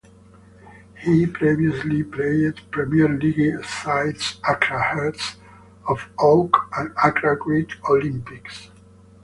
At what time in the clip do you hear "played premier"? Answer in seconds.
2.03-3.07